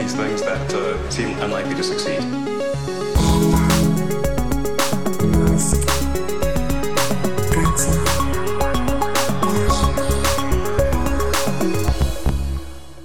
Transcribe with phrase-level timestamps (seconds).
[0.00, 2.20] these things that uh, seem unlikely to succeed.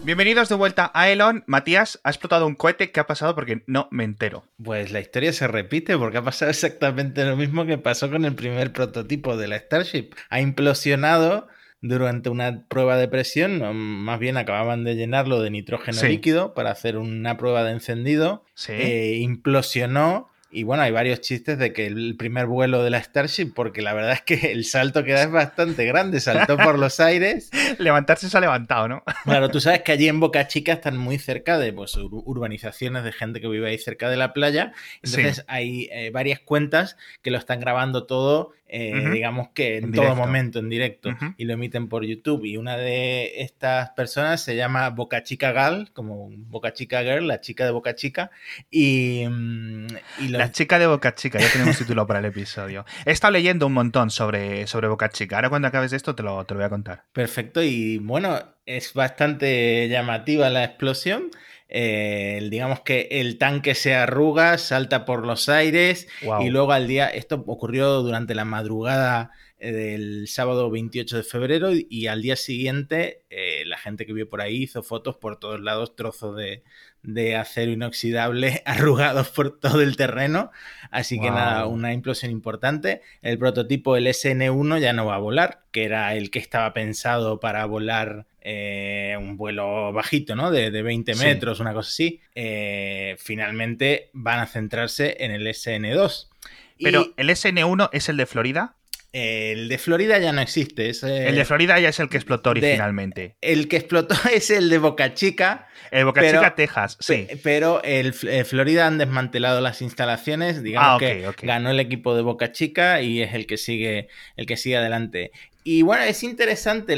[0.06, 1.44] Bienvenidos de vuelta a Elon.
[1.48, 2.92] Matías, ha explotado un cohete.
[2.92, 3.36] ¿Qué ha pasado?
[3.36, 4.46] Porque no me entero.
[4.64, 8.36] Pues la historia se repite porque ha pasado exactamente lo mismo que pasó con el
[8.36, 10.12] primer prototipo de la Starship.
[10.30, 11.50] Ha implosionado
[11.88, 16.08] durante una prueba de presión, más bien acababan de llenarlo de nitrógeno Sí.
[16.08, 18.44] líquido para hacer una prueba de encendido.
[18.56, 18.74] Sí.
[18.74, 20.30] Eh, implosionó.
[20.52, 23.94] Y bueno, hay varios chistes de que el primer vuelo de la Starship, porque la
[23.94, 27.50] verdad es que el salto que da es bastante grande, saltó por los aires.
[27.78, 29.04] Levantarse se ha levantado, ¿no?
[29.26, 33.04] Claro, tú sabes que allí en Boca Chica están muy cerca de pues, ur- urbanizaciones
[33.04, 34.72] de gente que vive ahí cerca de la playa.
[35.04, 35.42] Entonces Sí.
[35.48, 40.02] hay eh, varias cuentas que lo están grabando todo, eh, digamos que en, En todo
[40.06, 40.22] directo.
[40.26, 42.46] momento, en directo, y lo emiten por YouTube.
[42.46, 47.42] Y una de estas personas se llama Boca Chica Gal, como Boca Chica Girl, la
[47.42, 48.32] chica de Boca Chica.
[48.72, 49.88] Y, mm,
[50.22, 52.86] y lo- La chica de Boca Chica, ya tenemos título para el episodio.
[53.06, 55.36] He estado leyendo un montón sobre, sobre Boca Chica.
[55.36, 57.04] Ahora cuando acabes de esto te lo, te lo voy a contar.
[57.14, 61.30] Perfecto, y bueno, es bastante llamativa la explosión.
[61.68, 66.08] Eh, digamos que el tanque se arruga, salta por los aires
[66.42, 71.74] y luego al día, esto ocurrió durante la madrugada eh, del sábado 28 de febrero
[71.74, 75.40] y, y al día siguiente eh, la gente que vio por ahí hizo fotos por
[75.40, 76.64] todos lados, trozos de,
[77.02, 80.52] de acero inoxidable arrugados por todo el terreno.
[80.92, 83.02] Así que nada, una implosión importante.
[83.22, 87.40] El prototipo, el SN1, ya no va a volar, que era el que estaba pensado
[87.40, 90.52] para volar eh, un vuelo bajito, ¿no?
[90.52, 91.24] De, de 20 Sí.
[91.26, 92.22] metros, una cosa así.
[92.36, 96.30] Eh, finalmente van a centrarse en el SN2.
[96.78, 98.76] Y Pero el SN1 es el de Florida.
[99.14, 100.90] el de Florida ya no existe.
[100.90, 103.36] es, eh, El de Florida ya es el que explotó de- originalmente.
[103.42, 107.26] el que explotó es el de Boca Chica, El Boca pero- Chica, Texas, sí.
[107.30, 111.38] Pe- Pero el Florida han desmantelado las instalaciones, digamos Ah, ok, que ok.
[111.44, 115.32] ganó el equipo de Boca Chica y es el que sigue, el que sigue adelante.
[115.68, 116.94] Y bueno, es interesante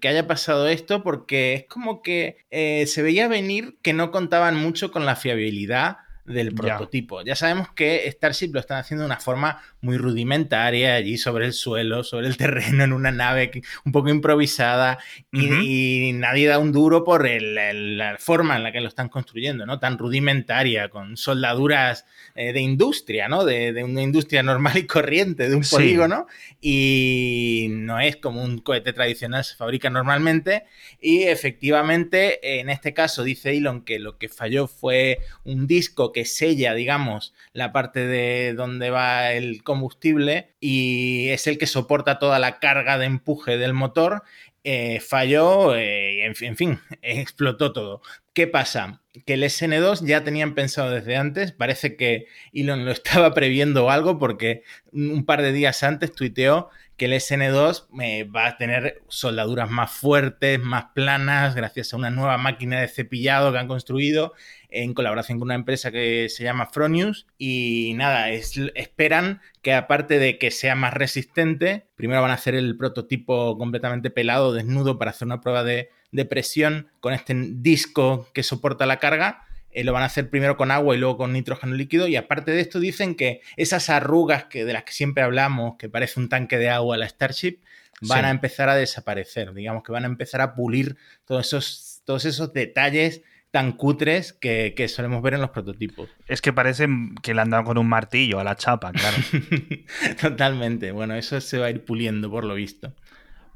[0.00, 4.56] que haya pasado esto porque es como que eh, se veía venir que no contaban
[4.56, 7.22] mucho con la fiabilidad del prototipo.
[7.22, 11.52] Ya sabemos que Starship lo están haciendo de una forma muy rudimentaria, allí sobre el
[11.52, 12.36] suelo, sobre el
[12.76, 13.50] terreno, en una nave
[13.84, 14.98] un poco improvisada,
[15.32, 19.08] y, nadie da un duro por el- el- la forma en la que lo están
[19.08, 19.78] construyendo, ¿no?
[19.78, 23.44] Tan rudimentaria, con soldaduras eh, de industria, ¿no?
[23.44, 25.74] De, de una industria normal y corriente, de un Sí.
[25.76, 26.26] polígono,
[26.60, 30.64] y no es como un cohete tradicional, se fabrica normalmente,
[31.00, 36.17] y efectivamente, en este caso, dice Elon que lo que falló fue un disco que
[36.24, 42.38] sella, digamos, la parte de donde va el combustible y es el que soporta toda
[42.38, 44.22] la carga de empuje del motor.
[44.64, 48.02] Eh, falló, eh, en, en fin, explotó todo.
[48.34, 49.00] ¿Qué pasa?
[49.26, 54.18] Que el SN2 ya tenían pensado desde antes, parece que Elon lo estaba previendo algo
[54.18, 54.62] porque
[54.92, 59.90] un par de días antes tuiteó que el SN2 eh, va a tener soldaduras más
[59.90, 64.34] fuertes, más planas, gracias a una nueva máquina de cepillado que han construido
[64.68, 67.26] en colaboración con una empresa que se llama Fronius.
[67.38, 72.54] Y nada, es- esperan que aparte de que sea más resistente, primero van a hacer
[72.54, 75.88] el prototipo completamente pelado, desnudo, para hacer una prueba de
[76.28, 79.44] presión con este disco que soporta la carga.
[79.78, 82.08] Eh, lo van a hacer primero con agua y luego con nitrógeno líquido.
[82.08, 85.88] Y aparte de esto, dicen que esas arrugas que, de las que siempre hablamos, que
[85.88, 87.58] parece un tanque de agua la Starship,
[88.00, 88.26] van Sí.
[88.26, 89.52] a empezar a desaparecer.
[89.54, 94.74] Digamos que van a empezar a pulir todos esos, todos esos detalles tan cutres que,
[94.76, 96.10] que solemos ver en los prototipos.
[96.26, 96.86] Es que parece
[97.22, 99.16] que le han dado con un martillo a la chapa, claro.
[100.20, 100.92] Totalmente.
[100.92, 102.94] Bueno, eso se va a ir puliendo por lo visto.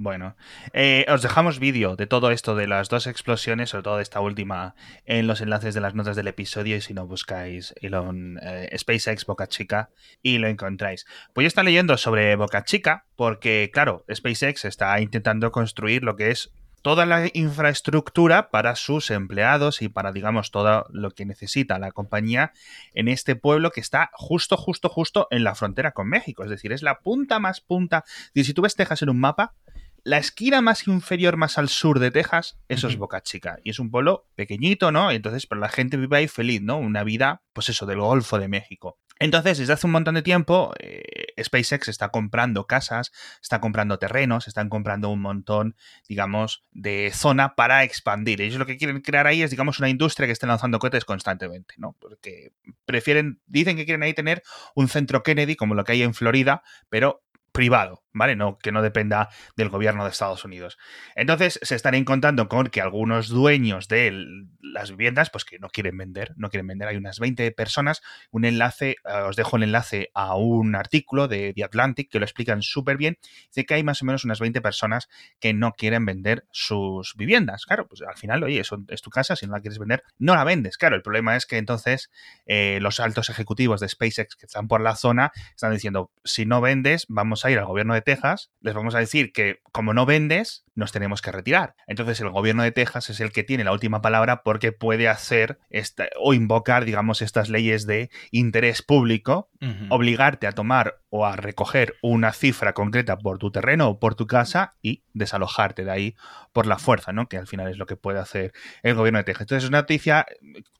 [0.02, 0.34] Bueno,
[0.72, 4.18] eh, os dejamos vídeo de todo esto, de las dos explosiones, sobre todo de esta
[4.18, 4.74] última,
[5.04, 6.74] en los enlaces de las notas del episodio.
[6.74, 11.06] Y si no, buscáis Elon, eh, SpaceX Boca Chica y lo encontráis.
[11.32, 16.32] Pues yo está leyendo sobre Boca Chica, porque, claro, SpaceX está intentando construir lo que
[16.32, 16.52] es
[16.82, 22.52] toda la infraestructura para sus empleados y para, digamos, todo lo que necesita la compañía
[22.92, 26.42] en este pueblo que está justo, justo, justo en la frontera con México.
[26.42, 28.04] Es decir, es la punta más punta.
[28.34, 29.54] Y si tú ves Texas en un mapa,
[30.04, 32.96] la esquina más inferior, más al sur de Texas, eso es.
[32.96, 33.58] Boca Chica.
[33.62, 35.10] Y es un pueblo pequeñito, ¿no?
[35.10, 36.78] Entonces, pero la gente vive ahí feliz, ¿no?
[36.78, 38.98] Una vida, pues eso, del Golfo de México.
[39.20, 44.48] Entonces, desde hace un montón de tiempo, eh, SpaceX está comprando casas, está comprando terrenos,
[44.48, 45.76] están comprando un montón,
[46.08, 48.42] digamos, de zona para expandir.
[48.42, 51.76] Ellos lo que quieren crear ahí es, digamos, una industria que esté lanzando cohetes constantemente,
[51.78, 51.96] ¿no?
[52.00, 52.52] Porque
[52.84, 54.42] prefieren, dicen que quieren ahí tener
[54.74, 57.22] un centro Kennedy, como lo que hay en Florida, pero
[57.52, 58.36] privado, ¿vale?
[58.36, 60.78] No, que no dependa del gobierno de Estados Unidos.
[61.14, 64.26] Entonces, se están encontrando con que algunos dueños de
[64.60, 66.88] las viviendas, pues que no quieren vender, no quieren vender.
[66.88, 71.52] Hay unas 20 personas, un enlace, eh, os dejo el enlace a un artículo de
[71.54, 73.18] The Atlantic que lo explican súper bien.
[73.48, 75.08] Dice que hay más o menos unas 20 personas
[75.40, 77.66] que no quieren vender sus viviendas.
[77.66, 80.34] Claro, pues al final, oye, eso es tu casa, si no la quieres vender, no
[80.34, 80.76] la vendes.
[80.76, 82.10] Claro, el problema es que entonces
[82.46, 86.60] eh, los altos ejecutivos de SpaceX que están por la zona están diciendo, si no
[86.60, 90.06] vendes, vamos a ir al gobierno de Texas, les vamos a decir que como no
[90.06, 91.74] vendes, nos tenemos que retirar.
[91.86, 95.58] Entonces el gobierno de Texas es el que tiene la última palabra porque puede hacer
[95.70, 99.50] esta, o invocar, digamos, estas leyes de interés público,
[99.90, 104.26] obligarte a tomar o a recoger una cifra concreta por tu terreno o por tu
[104.26, 106.16] casa y desalojarte de ahí
[106.52, 107.28] por la fuerza, ¿no?
[107.28, 108.52] Que al final es lo que puede hacer
[108.82, 109.42] el gobierno de Texas.
[109.42, 110.26] Entonces es una noticia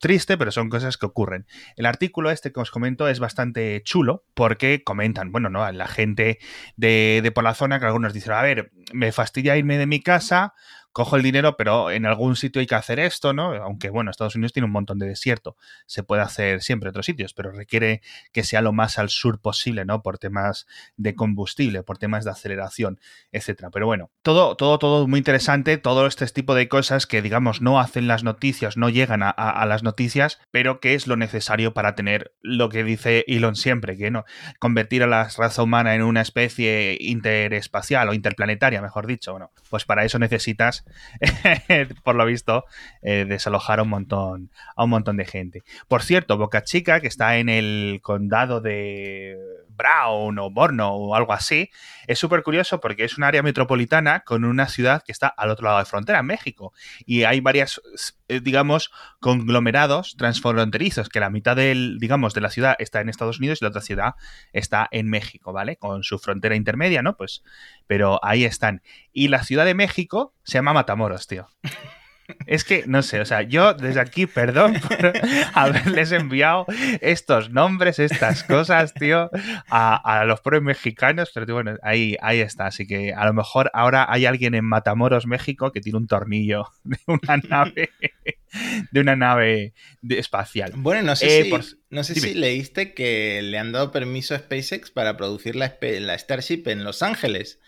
[0.00, 1.46] triste, pero son cosas que ocurren.
[1.76, 5.70] El artículo este que os comento es bastante chulo porque comentan, bueno, ¿no?
[5.70, 6.38] La gente
[6.76, 10.00] de, de por la zona que algunos dicen, a ver, me fastidia irme de mi
[10.00, 10.55] casa,
[10.93, 13.55] cojo el dinero, pero en algún sitio hay que hacer esto, ¿no?
[13.55, 15.56] Aunque bueno, Estados Unidos tiene un montón de desierto,
[15.87, 18.03] se puede hacer siempre en otros sitios, pero requiere
[18.33, 20.03] que sea lo más al sur posible, ¿no?
[20.03, 20.67] Por temas
[20.97, 23.00] de combustible, por temas de aceleración,
[23.33, 23.71] etcétera.
[23.71, 27.81] Pero bueno, todo, todo, todo muy interesante, todo este tipo de cosas que, digamos, no
[27.81, 32.35] hacen las noticias, no llegan a, las noticias, pero que es lo necesario para tener
[32.41, 34.25] lo que dice Elon siempre, que no
[34.59, 39.33] convertir a la raza humana en una especie interespacial o interplanetaria, mejor dicho.
[39.33, 40.81] Bueno, pues para eso necesitas
[42.05, 42.64] por lo visto,
[43.02, 45.62] eh, desalojar un montón, a un montón de gente.
[45.88, 49.37] Por cierto, Boca Chica, que está en el condado de
[49.76, 51.70] Brown o Borno o algo así,
[52.06, 55.66] es súper curioso porque es un área metropolitana con una ciudad que está al otro
[55.66, 56.72] lado de frontera, en México.
[57.06, 57.80] Y hay varias,
[58.28, 58.90] eh, digamos,
[59.20, 63.64] conglomerados transfronterizos, que la mitad del, digamos, de la ciudad está en Estados Unidos y
[63.64, 64.14] la otra ciudad
[64.52, 65.76] está en México, ¿vale?
[65.76, 67.16] Con su frontera intermedia, ¿no?
[67.16, 67.42] Pues,
[67.86, 68.82] pero ahí están.
[69.12, 71.48] Y la Ciudad de México se llama Matamoros, tío.
[72.46, 75.12] Es que, no sé, o sea, yo desde aquí, perdón por
[75.55, 76.67] haberles enviado
[77.00, 79.31] estos nombres, estas cosas, tío,
[79.70, 82.67] a, los propios mexicanos, pero bueno, ahí, ahí está.
[82.67, 86.67] Así que a lo mejor ahora hay alguien en Matamoros, México, que tiene un tornillo
[86.84, 87.90] de una nave
[88.90, 89.75] de una nave
[90.08, 90.72] espacial.
[90.76, 94.38] Bueno, no sé, eh, si, no sé si leíste que le han dado permiso a
[94.38, 97.60] SpaceX para producir la, la Starship en Los Ángeles,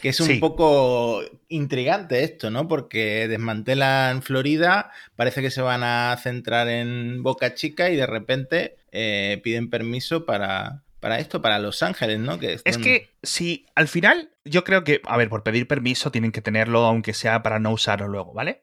[0.00, 2.68] que es un poco intrigante esto, ¿no?
[2.68, 8.76] Porque desmantelan Florida, parece que se van a centrar en Boca Chica y de repente
[8.90, 12.38] eh, piden permiso para, para esto, para Los Ángeles, ¿no?
[12.38, 16.32] Que es que si al final yo creo que, a ver, por pedir permiso tienen
[16.32, 18.62] que tenerlo aunque sea para no usarlo luego, ¿vale?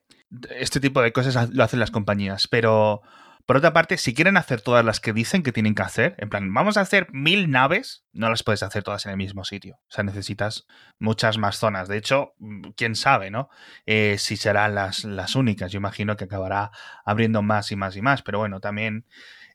[0.51, 3.01] Este tipo de cosas lo hacen las compañías, pero
[3.49, 6.29] por otra parte, si quieren hacer todas las que dicen que tienen que hacer, en
[6.29, 9.79] plan, vamos a hacer mil naves, no las puedes hacer todas en el mismo sitio.
[9.87, 10.67] O sea, necesitas
[10.99, 11.87] muchas más zonas.
[11.87, 12.35] De hecho,
[12.75, 13.49] quién sabe, ¿no?
[13.87, 15.71] Eh, si serán las, las únicas.
[15.71, 16.69] Yo imagino que acabará
[17.03, 19.07] abriendo más y más y más, pero bueno, también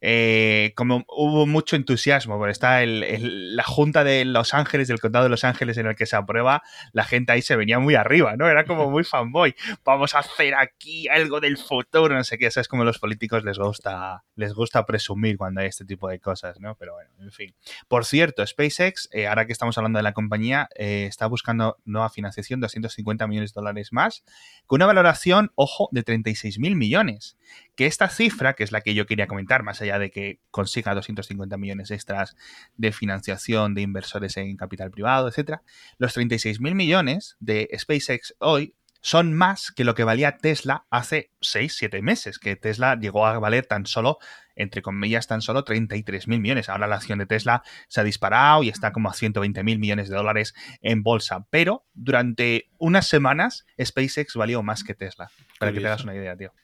[0.06, 5.30] eh, como hubo mucho entusiasmo, porque está la Junta de Los Ángeles, del Condado de
[5.30, 6.62] Los Ángeles en el que se aprueba,
[6.92, 8.46] la gente ahí se venía muy arriba, ¿no?
[8.46, 9.54] Era como muy fanboy.
[9.82, 12.48] Vamos a hacer aquí algo del futuro, no sé qué.
[12.48, 16.20] Eso es como los políticos les gusta, les gusta presumir cuando hay este tipo de
[16.20, 16.74] cosas, ¿no?
[16.74, 17.54] Pero bueno, en fin.
[17.88, 22.10] Por cierto, SpaceX, eh, ahora que estamos hablando de la compañía, eh, está buscando nueva
[22.10, 24.22] financiación, 250 millones de dólares más,
[24.66, 27.38] con una valoración, ojo, de 36 mil millones.
[27.74, 30.94] Que esta cifra, que es la que yo quería comentar, más allá de que consiga
[30.94, 32.36] 250 millones extras
[32.76, 35.62] de financiación de inversores en capital privado, etcétera,
[35.98, 38.74] los 36.000 millones de SpaceX hoy
[39.04, 43.38] son más que lo que valía Tesla hace 6, 7 meses, que Tesla llegó a
[43.38, 44.16] valer tan solo,
[44.56, 46.70] entre comillas, tan solo 33 mil millones.
[46.70, 50.08] Ahora la acción de Tesla se ha disparado y está como a 120 mil millones
[50.08, 51.46] de dólares en bolsa.
[51.50, 56.34] Pero durante unas semanas SpaceX valió más que Tesla, para que te hagas una idea,
[56.34, 56.54] tío.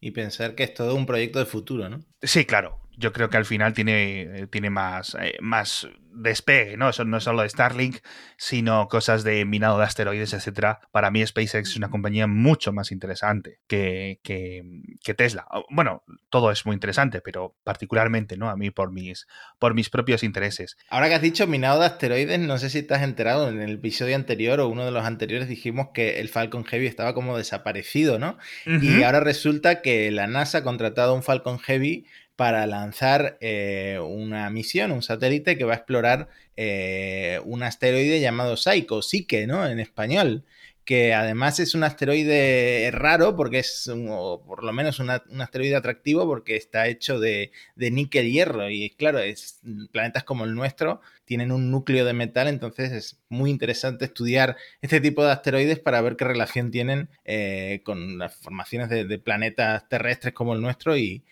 [0.00, 2.00] Y pensar que es todo un proyecto de futuro, ¿no?
[2.22, 6.90] Sí, claro yo creo que al final tiene, eh, tiene más, eh, más despegue, ¿no?
[6.90, 7.98] Eso no es solo de Starlink,
[8.36, 10.80] sino cosas de minado de asteroides, etcétera.
[10.90, 15.46] Para mí SpaceX es una compañía mucho más interesante que, que, Tesla.
[15.70, 18.48] Bueno, todo es muy interesante, pero particularmente, ¿no?
[18.48, 19.26] A mí por mis,
[19.58, 20.76] por mis propios intereses.
[20.88, 24.14] Ahora que has dicho minado de asteroides, no sé si estás enterado, en el episodio
[24.14, 28.38] anterior o uno de los anteriores dijimos que el Falcon Heavy estaba como desaparecido, ¿no?
[28.66, 32.06] Y ahora resulta que la NASA ha contratado un Falcon Heavy
[32.40, 38.56] para lanzar eh, una misión, un satélite que va a explorar eh, un asteroide llamado
[38.56, 39.66] Psycho, Psique, ¿no?
[39.66, 40.42] En español.
[40.90, 46.26] Que además es un asteroide raro porque es, o por lo menos un asteroide atractivo
[46.26, 48.68] porque está hecho de, de níquel hierro.
[48.68, 49.60] Y claro, es,
[49.92, 55.00] planetas como el nuestro tienen un núcleo de metal, entonces es muy interesante estudiar este
[55.00, 60.34] tipo de asteroides para ver qué relación tienen eh, con las formaciones de, planetas terrestres
[60.34, 61.22] como el nuestro y,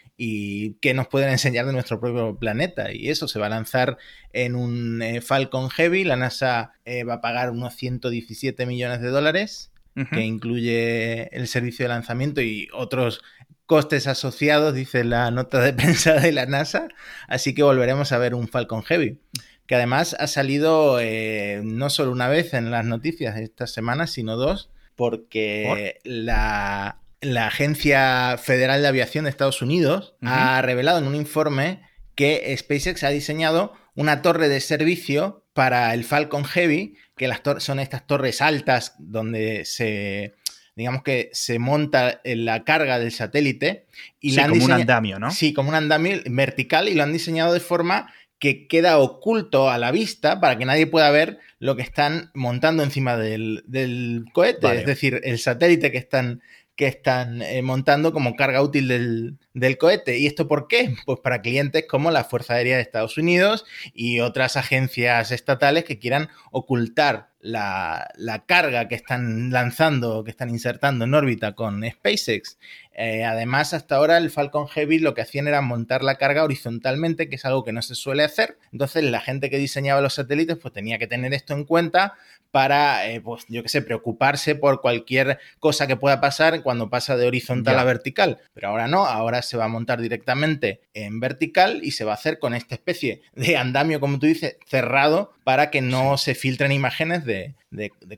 [0.80, 2.92] qué nos pueden enseñar de nuestro propio planeta.
[2.92, 3.98] Y eso se va a lanzar
[4.32, 6.04] en un eh, Falcon Heavy.
[6.04, 9.70] La NASA eh, va a pagar unos 117 millones de dólares
[10.12, 13.20] que incluye el servicio de lanzamiento y otros
[13.66, 16.88] costes asociados, dice la nota de prensa de la NASA,
[17.26, 19.18] así que volveremos a ver un Falcon Heavy,
[19.66, 24.36] que además ha salido eh, no solo una vez en las noticias esta semana, sino
[24.36, 31.82] dos, porque la, Agencia Federal de Aviación de Estados Unidos ha revelado en un informe
[32.14, 37.80] que SpaceX ha diseñado una torre de servicio para el Falcon Heavy, que las son
[37.80, 40.36] estas torres altas donde se
[40.76, 43.86] digamos que se monta la carga del satélite
[44.20, 45.32] y sí, como un andamio, ¿no?
[45.32, 49.78] Sí, como un andamio vertical y lo han diseñado de forma que queda oculto a
[49.78, 54.86] la vista para que nadie pueda ver lo que están montando encima del, cohete, es
[54.86, 56.40] decir, el satélite que están,
[56.76, 60.18] que están eh, montando como carga útil del, del, cohete.
[60.18, 60.94] ¿Y esto por qué?
[61.06, 65.98] Pues para clientes como la Fuerza Aérea de Estados Unidos y otras agencias estatales que
[65.98, 72.58] quieran ocultar la, carga que están lanzando, que están insertando en órbita con SpaceX.
[72.92, 77.28] Eh, además, hasta ahora el Falcon Heavy lo que hacían era montar la carga horizontalmente,
[77.28, 78.58] que es algo que no se suele hacer.
[78.72, 82.14] Entonces, la gente que diseñaba los satélites, pues tenía que tener esto en cuenta
[82.50, 87.16] para, eh, pues, yo qué sé, preocuparse por cualquier cosa que pueda pasar cuando pasa
[87.16, 88.38] de horizontal a vertical.
[88.52, 92.14] Pero ahora no, ahora se va a montar directamente en vertical y se va a
[92.14, 96.70] hacer con esta especie de andamio, como tú dices, cerrado para que no se filtren
[96.72, 97.54] imágenes de,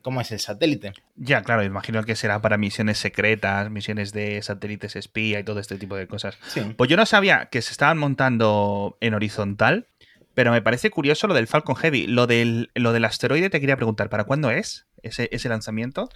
[0.01, 0.93] cómo es el satélite.
[1.15, 5.77] Ya, claro, imagino que será para misiones secretas, misiones de satélites espía y todo este
[5.77, 6.37] tipo de cosas.
[6.75, 9.87] Pues yo no sabía que se estaban montando en horizontal,
[10.33, 12.07] pero me parece curioso lo del Falcon Heavy.
[12.07, 16.09] Lo del, lo del asteroide te quería preguntar, ¿para cuándo es ese, ese lanzamiento?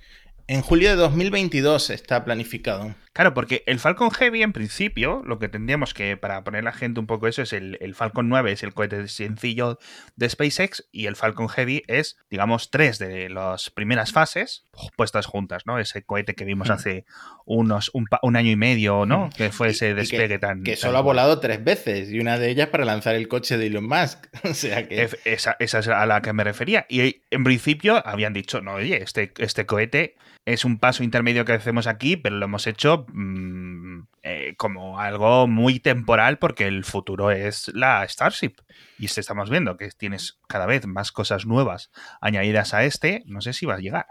[0.48, 2.94] En julio de 2022 está planificado.
[3.14, 7.00] Claro, porque el Falcon Heavy, en principio, lo que tendríamos que, para poner la gente
[7.00, 9.80] un poco eso, es el, Falcon 9, es el cohete sencillo
[10.18, 15.64] de SpaceX, y el Falcon Heavy es, digamos, tres de las primeras fases puestas juntas,
[15.66, 15.80] ¿no?
[15.80, 17.06] Ese cohete que vimos hace
[17.46, 19.28] unos un, año y medio, ¿no?
[19.28, 19.30] Hmm.
[19.30, 20.62] Que fue ese despegue tan.
[20.62, 23.68] Que solo ha volado tres veces, y una de ellas para lanzar el coche de
[23.68, 24.28] Elon Musk.
[24.44, 25.10] o sea que.
[25.24, 26.86] Esa, esa es a la que me refería.
[26.88, 31.54] Y en principio habían dicho, no, oye, este, este cohete es un paso intermedio que
[31.54, 37.32] hacemos aquí, pero lo hemos hecho mm, eh, como algo muy temporal porque el futuro
[37.32, 38.54] es la Starship.
[39.00, 43.54] Y estamos viendo que tienes cada vez más cosas nuevas añadidas a este, no sé
[43.54, 44.06] si va a llegar.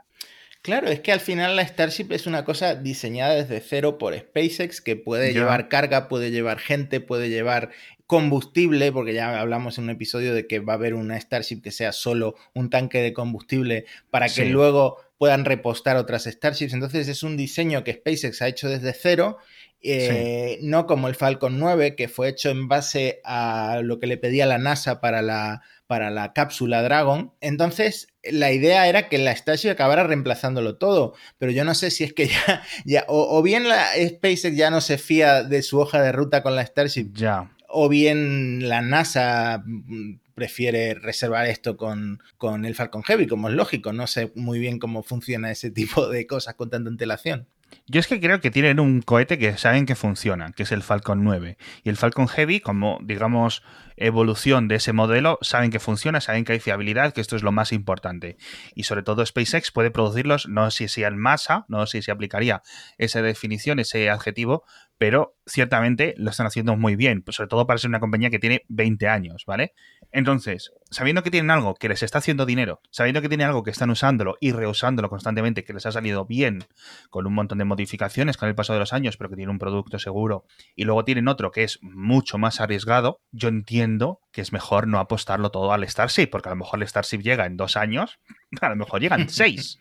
[0.64, 4.80] Claro, es que al final la Starship es una cosa diseñada desde cero por SpaceX
[4.80, 7.68] que puede llevar carga, puede llevar gente, puede llevar
[8.06, 11.70] combustible, porque ya hablamos en un episodio de que va a haber una Starship que
[11.70, 16.72] sea solo un tanque de combustible para que luego puedan repostar otras Starships.
[16.72, 19.36] Entonces es un diseño que SpaceX ha hecho desde cero,
[19.84, 24.16] eh, no como el Falcon 9, que fue hecho en base a lo que le
[24.16, 27.32] pedía la NASA para la, para la cápsula Dragon.
[27.42, 32.02] Entonces, la idea era que la Starship acabara reemplazándolo todo, pero yo no sé si
[32.02, 36.00] es que ya, ya o, bien la SpaceX ya no se fía de su hoja
[36.00, 37.50] de ruta con la Starship, ya.
[37.68, 43.54] o bien la NASA mm, prefiere reservar esto con, con el Falcon Heavy, como es
[43.54, 43.92] lógico.
[43.92, 47.48] No sé muy bien cómo funciona ese tipo de cosas con tanta antelación.
[47.86, 50.82] Yo es que creo que tienen un cohete que saben que funciona, que es el
[50.82, 51.58] Falcon 9.
[51.82, 53.62] Y el Falcon Heavy, como digamos
[53.96, 57.52] evolución de ese modelo, saben que funciona, saben que hay fiabilidad, que esto es lo
[57.52, 58.36] más importante.
[58.74, 62.62] Y sobre todo SpaceX puede producirlos, no sé si en masa, no sé si aplicaría
[62.98, 64.64] esa definición, ese adjetivo,
[64.98, 68.64] pero ciertamente lo están haciendo muy bien, sobre todo para ser una compañía que tiene
[68.68, 69.74] 20 años, ¿vale?
[70.10, 73.70] Entonces, sabiendo que tienen algo que les está haciendo dinero, sabiendo que tienen algo que
[73.70, 76.64] están usándolo y reusándolo constantemente, que les ha salido bien,
[77.10, 79.58] con un montón de modificaciones con el paso de los años, pero que tiene un
[79.58, 80.44] producto seguro,
[80.76, 84.98] y luego tienen otro que es mucho más arriesgado, yo entiendo que es mejor no
[84.98, 88.18] apostarlo todo al Starship, porque a lo mejor el Starship llega en dos años,
[88.60, 89.78] a lo mejor llegan seis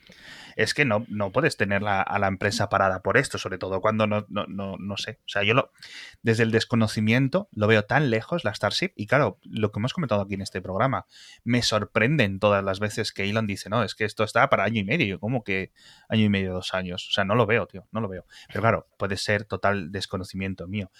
[0.55, 4.07] es que no, no puedes tener a la empresa parada por esto, sobre todo cuando
[4.07, 5.19] no, no, no, no sé.
[5.25, 5.71] O sea, yo lo,
[6.21, 10.21] desde el desconocimiento lo veo tan lejos, la Starship, y claro, lo que hemos comentado
[10.21, 10.92] aquí en este programa,
[11.43, 14.79] me sorprenden todas las veces que Elon dice, no, es que esto está para año
[14.79, 15.71] y medio, como que
[16.09, 17.07] año y medio, dos años.
[17.09, 18.25] O sea, no lo veo, tío, no lo veo.
[18.47, 20.91] Pero claro, puede ser total desconocimiento mío.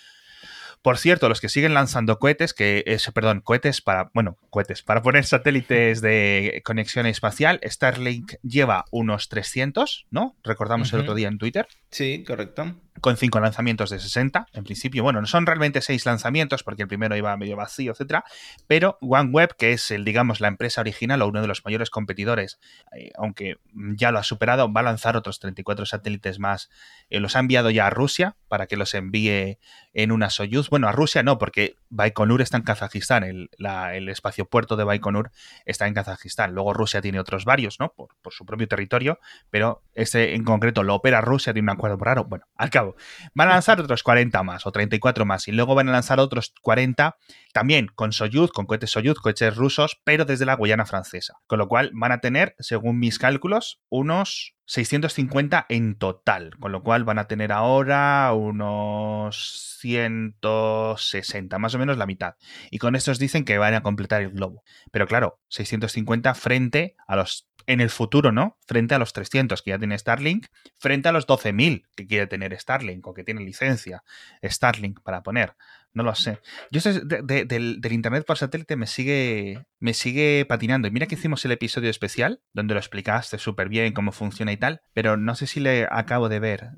[0.84, 5.02] Por cierto, los que siguen lanzando cohetes, que es, perdón, cohetes para, bueno, cohetes, para
[5.02, 10.36] poner satélites de conexión espacial, Starlink lleva unos 300, ¿no?
[10.44, 11.68] Recordamos el otro día en Twitter.
[11.94, 15.04] Sí, correcto con cinco lanzamientos de 60, en principio.
[15.04, 18.24] Bueno, no son realmente seis lanzamientos, porque el primero iba medio vacío, etcétera.
[18.66, 22.60] Pero OneWeb, que es el, digamos, la empresa original o uno de los mayores competidores,
[22.98, 26.70] eh, aunque ya lo ha superado, va a lanzar otros 34 satélites más.
[27.10, 29.60] Eh, los ha enviado ya a Rusia para que los envíe
[29.94, 30.70] en una Soyuz.
[30.70, 33.26] Bueno, a Rusia no, porque Baikonur está en Kazajistán.
[33.26, 33.50] El,
[33.94, 35.32] el espacio puerto de Baikonur
[35.66, 36.54] está en Kazajistán.
[36.54, 37.92] Luego Rusia tiene otros varios, ¿no?
[37.92, 39.20] Por, por su propio territorio,
[39.50, 42.26] pero este en concreto lo opera Rusia, tiene un por raro.
[42.26, 42.96] Bueno, al cabo
[43.34, 46.54] Van a lanzar otros 40 más o 34 más y luego van a lanzar otros
[46.62, 47.18] 40
[47.54, 51.36] también con Soyuz, con cohetes Soyuz, cohetes rusos, pero desde la Guyana francesa.
[51.48, 56.84] Con lo cual van a tener, según mis cálculos, unos 650 en total, con lo
[56.84, 62.36] cual van a tener ahora unos 160, más o menos la mitad.
[62.72, 64.64] Y con estos dicen que van a completar el globo.
[64.92, 68.58] Pero claro, 650 frente a los en el futuro, ¿no?
[68.68, 70.48] Frente a los 300 que ya tiene Starlink,
[70.80, 74.04] frente a los 12.000 que quiere tener Starlink o que tiene licencia
[74.44, 75.56] Starlink para poner.
[75.94, 76.40] No lo sé.
[76.72, 80.88] Yo sé, del, Internet por satélite me sigue, me sigue patinando.
[80.88, 84.58] Y mira que hicimos el episodio especial donde lo explicaste súper bien cómo funciona y
[84.58, 86.72] tal, pero no sé si le acabo de ver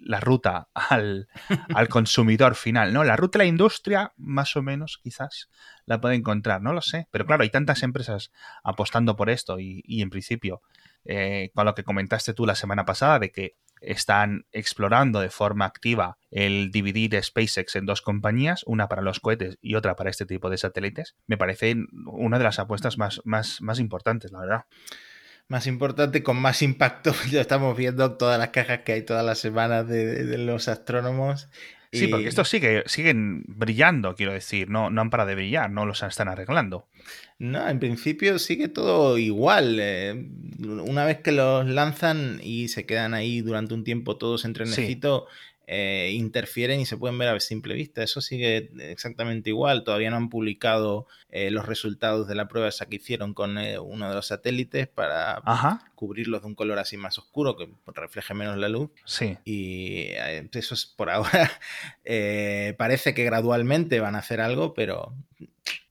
[0.00, 1.28] la ruta al,
[1.74, 3.04] al consumidor final, ¿no?
[3.04, 5.48] La ruta de la industria, más o menos, quizás
[5.84, 7.06] la puede encontrar, no lo sé.
[7.12, 8.32] Pero claro, hay tantas empresas
[8.64, 10.62] apostando por esto y, en principio,
[11.04, 13.56] eh, con lo que comentaste tú la semana pasada, de que
[13.86, 19.58] están explorando de forma activa el de SpaceX en dos compañías, una para los cohetes
[19.60, 21.76] y otra para este tipo de satélites, me parece
[22.06, 24.64] una de las apuestas más, más, más importantes, la verdad
[25.48, 27.14] más importante, con más impacto.
[27.30, 31.48] Ya estamos viendo todas las cajas que hay todas las semanas de los astrónomos
[31.96, 35.86] Sí, porque estos sigue, siguen brillando, quiero decir, no, no han parado de brillar, no
[35.86, 36.86] los están arreglando.
[37.38, 39.78] No, en principio sigue todo igual.
[39.80, 44.54] Eh, una vez que los lanzan y se quedan ahí durante un tiempo todos en
[44.54, 45.26] trenecito,
[45.68, 48.02] eh, interfieren y se pueden ver a simple vista.
[48.02, 49.82] Eso sigue exactamente igual.
[49.82, 53.78] Todavía no han publicado eh, los resultados de la prueba esa que hicieron con eh,
[53.78, 55.42] uno de los satélites para
[55.94, 58.90] cubrirlos de un color así más oscuro que refleje menos la luz.
[59.04, 59.38] Sí.
[59.44, 60.10] Y
[60.52, 61.50] eso es por ahora.
[62.78, 65.14] parece que gradualmente van a hacer algo, pero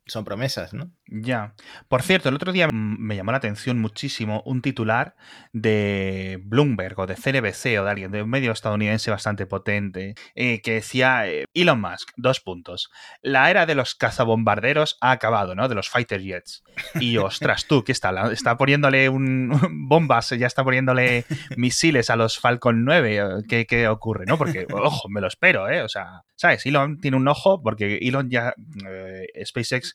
[0.08, 0.92] son promesas, ¿no?
[1.08, 1.56] Ya.
[1.88, 5.16] Por cierto, el otro día me llamó la atención muchísimo un titular
[5.52, 10.62] de Bloomberg o de CNBC o de alguien, de un medio estadounidense bastante potente, eh,
[10.62, 12.92] que decía eh, Elon Musk, dos puntos.
[13.22, 15.68] La era de los cazabombarderos ha acabado, ¿no?
[15.68, 16.64] De los fighter jets.
[17.00, 18.32] Y ostras, tú, ¿qué está?
[18.32, 21.26] Está poniéndole un, bombas, ya está poniéndole
[21.58, 23.44] misiles a los Falcon 9.
[23.48, 24.38] ¿Qué, ¿Qué, ocurre, no?
[24.38, 25.82] Porque, ojo, me lo espero, ¿eh?
[25.82, 26.66] O sea, ¿sabes?
[26.66, 28.54] Elon tiene un ojo porque Elon ya,
[28.88, 29.95] eh, SpaceX,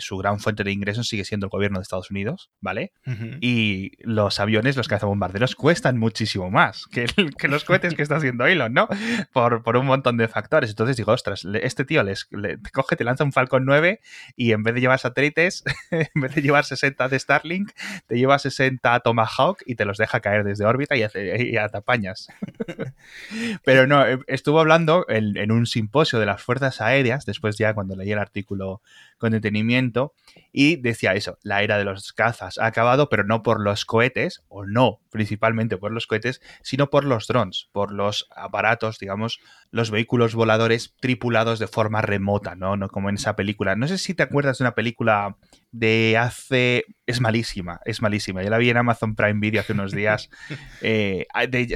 [0.00, 2.92] su gran fuente de ingresos sigue siendo el gobierno de Estados Unidos, ¿vale?
[3.40, 7.06] Y los aviones, los cazabombarderos, cuestan muchísimo más que,
[7.48, 8.88] los cohetes que está haciendo Elon, ¿no?
[9.32, 10.70] Por, por, un montón de factores.
[10.70, 14.00] Entonces digo, ostras, este tío les, le, te coge, te lanza un Falcon 9
[14.36, 17.72] y en vez de llevar satélites, en vez de llevar 60 de Starlink,
[18.06, 22.28] te lleva 60 Tomahawk y te los deja caer desde órbita y, hace, y atapañas.
[23.64, 27.74] Pero no, eh, estuvo hablando en, en un simposio de las fuerzas aéreas, después ya
[27.74, 28.82] cuando leí el artículo
[29.18, 29.71] con detenimiento,
[30.52, 34.44] y decía eso, la era de los cazas ha acabado, pero no por los cohetes,
[34.48, 39.90] o no principalmente por los cohetes, sino por los drones, por los aparatos, digamos, los
[39.90, 42.76] vehículos voladores tripulados de forma remota, ¿no?
[42.76, 43.76] No como en esa película.
[43.76, 45.36] No sé si te acuerdas de una película
[45.70, 46.84] de hace...
[47.06, 48.42] Es malísima, es malísima.
[48.42, 50.28] Yo la vi en Amazon Prime Video hace unos días.
[50.84, 51.26] Eh,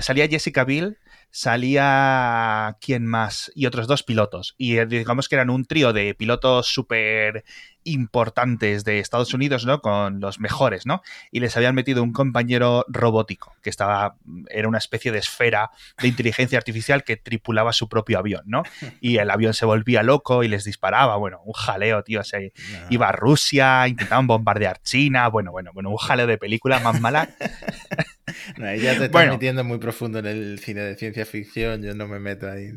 [0.00, 0.98] salía Jessica Biel
[1.36, 4.54] salía quién más y otros dos pilotos.
[4.56, 7.44] Y eh, digamos que eran un trío de pilotos súper
[7.84, 9.82] importantes de Estados Unidos, ¿no?
[9.82, 11.02] Con los mejores, ¿no?
[11.30, 14.16] Y les habían metido un compañero robótico que estaba,
[14.48, 15.70] era una especie de esfera
[16.00, 18.62] de inteligencia artificial que tripulaba su propio avión, ¿no?
[19.02, 22.54] Y el avión se volvía loco y les disparaba, bueno, un jaleo, tío, se
[22.88, 27.28] iba a Rusia, intentaban bombardear China, bueno, bueno, bueno, un jaleo de película más mala.
[28.76, 32.18] Ya te estás metiendo muy profundo en el cine de ciencia ficción, yo no me
[32.18, 32.72] meto ahí.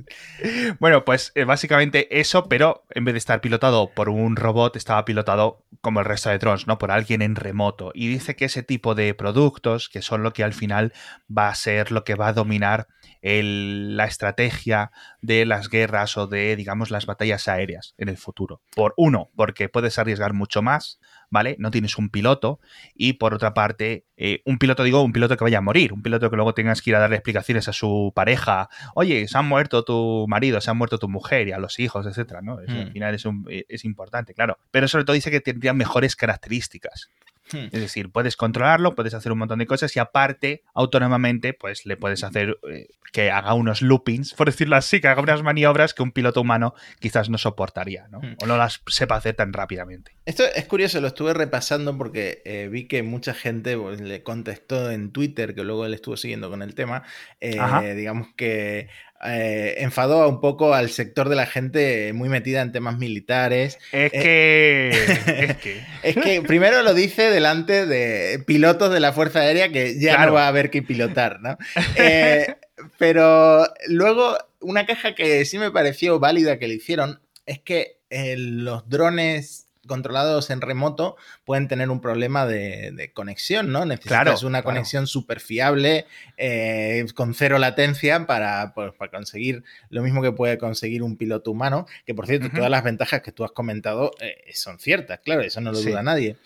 [0.80, 5.06] Bueno, pues eh, básicamente eso, pero en vez de estar pilotado por un robot, estaba
[5.06, 6.78] pilotado como el resto de drones, ¿no?
[6.78, 7.92] Por alguien en remoto.
[7.94, 10.94] Y dice que ese tipo de productos, que son lo que al final
[11.36, 12.88] va a ser lo que va a dominar
[13.22, 18.62] la estrategia de las guerras o de, digamos, las batallas aéreas en el futuro.
[18.76, 21.56] Por uno, porque puedes arriesgar mucho más, ¿vale?
[21.60, 22.60] No tienes un piloto.
[22.96, 26.02] Y por otra parte, eh, un piloto, digo, un piloto que vaya a morir, un
[26.02, 29.48] piloto que luego tengas que ir a darle explicaciones a su pareja, oye, se han
[29.48, 32.58] muerto tu marido, se han muerto tu mujer y a los hijos, etcétera, ¿no?
[32.58, 32.92] Al hmm.
[32.94, 33.24] final es,
[33.68, 34.58] es importante, claro.
[34.72, 37.10] Pero sobre todo dice que tendría mejores características
[37.52, 37.68] Hmm.
[37.72, 41.98] Es decir, puedes controlarlo, puedes hacer un montón de cosas y aparte, autónomamente, pues le
[41.98, 46.04] puedes hacer eh, que haga unos loopings, por decirlo así, que haga unas maniobras que
[46.04, 48.20] un piloto humano quizás no soportaría, ¿no?
[48.20, 48.36] Hmm.
[48.42, 50.16] O no las sepa hacer tan rápidamente.
[50.26, 54.92] Esto es curioso, lo estuve repasando porque eh, vi que mucha gente pues, le contestó
[54.92, 57.04] en Twitter, que luego él estuvo siguiendo con el tema,
[57.40, 58.90] eh, digamos que
[59.26, 63.78] eh, enfadó un poco al sector de la gente muy metida en temas militares.
[63.92, 65.82] Es que...
[66.04, 66.42] es que...
[66.42, 70.48] primero lo dice delante de pilotos de la Fuerza Aérea que ya no va a
[70.48, 71.58] haber que pilotar, ¿no?
[71.96, 72.56] Eh,
[72.98, 78.88] pero luego una queja que sí me pareció válida que le hicieron es que los
[78.90, 83.84] drones controlados en remoto pueden tener un problema de, conexión, ¿no?
[83.84, 86.06] Necesitas una conexión súper fiable,
[86.38, 91.52] eh, con cero latencia para, pues, para, conseguir lo mismo que puede conseguir un piloto
[91.52, 95.42] humano, que por cierto, todas las ventajas que tú has comentado eh, son ciertas, claro,
[95.42, 96.38] eso no lo duda nadie.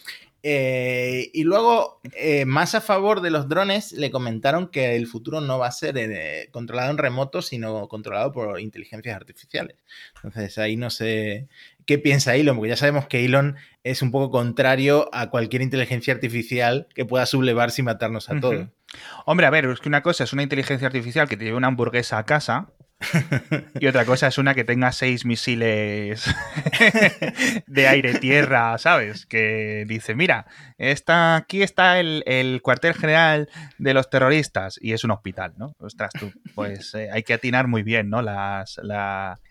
[0.45, 2.01] Eh, y luego,
[2.45, 6.49] más a favor de los drones, le comentaron que el futuro no va a ser
[6.51, 9.77] controlado en remoto, sino controlado por inteligencias artificiales.
[10.15, 11.47] Entonces ahí no sé
[11.85, 16.13] qué piensa Elon, porque ya sabemos que Elon es un poco contrario a cualquier inteligencia
[16.13, 18.67] artificial que pueda sublevarse y matarnos a todos.
[19.25, 21.67] Hombre, a ver, es que una cosa es una inteligencia artificial que te lleve una
[21.67, 22.69] hamburguesa a casa
[23.79, 26.25] y otra cosa es una que tenga seis misiles
[27.67, 29.25] de aire-tierra, ¿sabes?
[29.25, 30.45] Que dice, mira,
[30.91, 35.75] está, aquí está el, cuartel general de los terroristas y es un hospital, ¿no?
[35.79, 38.21] Ostras, tú, pues eh, hay que atinar muy bien, ¿no?
[38.21, 38.79] Las,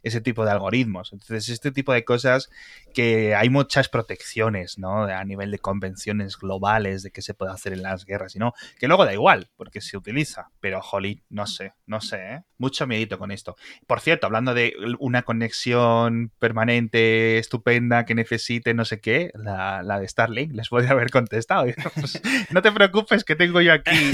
[0.03, 1.13] ese tipo de algoritmos.
[1.13, 2.51] Entonces, este tipo de cosas
[2.95, 5.05] que hay muchas protecciones, ¿no?
[5.05, 8.53] A nivel de convenciones globales de qué se puede hacer en las guerras y no,
[8.79, 10.51] que luego da igual, porque se utiliza.
[10.61, 12.43] Pero, jolí, no sé, no sé, ¿eh?
[12.59, 13.57] Mucho miedito con esto.
[13.87, 20.09] Por cierto, hablando de una conexión permanente, estupenda, que necesite no sé qué, la, de
[20.09, 21.67] Starlink, les podría haber contestado.
[21.95, 23.91] Pues, no te preocupes que tengo yo aquí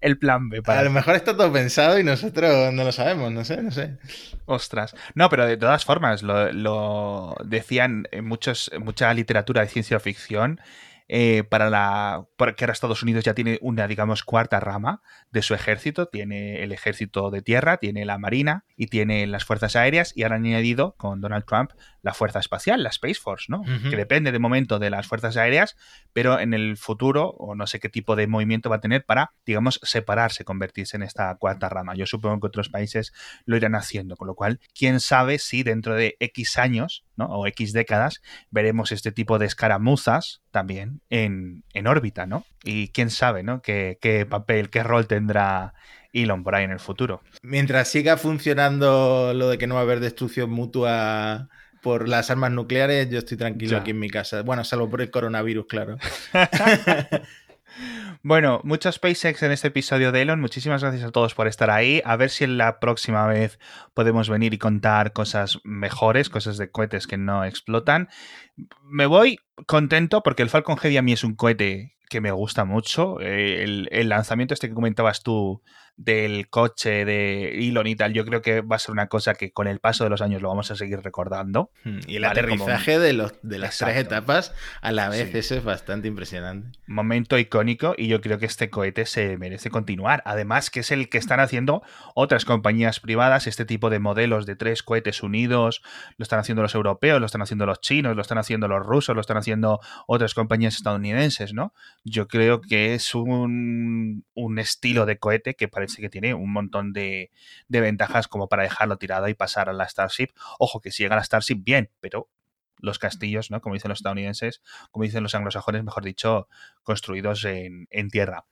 [0.00, 0.62] el, plan B.
[0.62, 0.80] Para...
[0.80, 3.96] A lo mejor está todo pensado y nosotros no lo sabemos, no sé, no sé.
[4.46, 4.94] Ostras.
[5.14, 10.60] No, pero de todas formas, lo, decían en muchos, mucha literatura de ciencia ficción
[11.08, 12.26] eh, para la.
[12.36, 16.06] Porque ahora Estados Unidos ya tiene una, digamos, cuarta rama de su ejército.
[16.06, 20.12] Tiene el ejército de tierra, tiene la marina y tiene las fuerzas aéreas.
[20.14, 23.62] Y ahora han añadido con Donald Trump la fuerza espacial, la Space Force, ¿no?
[23.62, 25.76] Que depende de momento de las fuerzas aéreas,
[26.12, 29.32] pero en el futuro, o no sé qué tipo de movimiento va a tener para,
[29.44, 31.94] digamos, separarse, convertirse en esta cuarta rama.
[31.94, 33.12] Yo supongo que otros países
[33.44, 37.26] lo irán haciendo, con lo cual, quién sabe si dentro de X años, ¿no?
[37.26, 42.46] O X décadas, veremos este tipo de escaramuzas también en, órbita, ¿no?
[42.64, 43.60] Y quién sabe, ¿no?
[43.60, 45.74] ¿Qué, qué papel, qué rol tendrá
[46.12, 47.22] Elon por ahí en el futuro.
[47.42, 51.48] Mientras siga funcionando lo de que no va a haber destrucción mutua
[51.82, 54.42] por las armas nucleares, yo estoy tranquilo aquí en mi casa.
[54.42, 55.96] Bueno, salvo por el coronavirus, claro.
[58.22, 60.40] Bueno, mucho SpaceX en este episodio de Elon.
[60.40, 62.02] Muchísimas gracias a todos por estar ahí.
[62.04, 63.58] A ver si en la próxima vez
[63.94, 68.08] podemos venir y contar cosas mejores, cosas de cohetes que no explotan.
[68.82, 72.64] Me voy contento porque el Falcon Heavy a mí es un cohete que me gusta
[72.64, 73.20] mucho.
[73.20, 75.62] Eh, el, el lanzamiento este que comentabas tú
[75.98, 79.50] del coche de Elon y tal, yo creo que va a ser una cosa que
[79.50, 81.72] con el paso de los años lo vamos a seguir recordando.
[81.82, 85.64] Hmm, y el aterrizaje de, los, de las tres etapas a la vez, eso es
[85.64, 86.78] bastante impresionante.
[86.86, 90.22] Momento icónico y yo creo que este cohete se merece continuar.
[90.24, 91.82] Además que es el que están haciendo
[92.14, 95.82] otras compañías privadas, este tipo de modelos de tres cohetes unidos,
[96.16, 99.16] lo están haciendo los europeos, lo están haciendo los chinos, lo están haciendo los rusos,
[99.16, 101.74] lo están haciendo otras compañías estadounidenses, ¿no?
[102.04, 106.92] Yo creo que es un, un estilo de cohete que parece que tiene un montón
[106.92, 107.30] de,
[107.68, 110.28] ventajas como para dejarlo tirado y pasar a la Starship.
[110.58, 112.28] Ojo, que si llega a la Starship, bien, pero
[112.80, 113.60] los castillos, ¿no?
[113.60, 116.48] Como dicen los estadounidenses, como dicen los anglosajones, mejor dicho,
[116.82, 118.44] construidos en, tierra.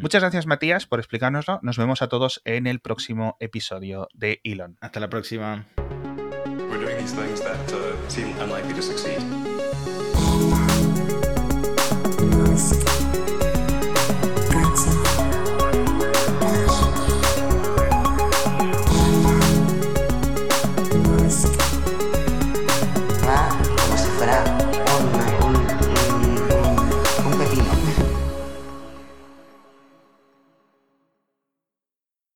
[0.00, 1.60] Muchas gracias, Matías, por explicárnoslo.
[1.62, 4.76] Nos vemos a todos en el próximo episodio de Elon.
[4.80, 5.66] Hasta la próxima.